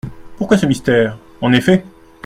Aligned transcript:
Pourquoi 0.37 0.57
ce 0.57 0.65
mystère, 0.65 1.19
en 1.41 1.53
effet? 1.53 1.85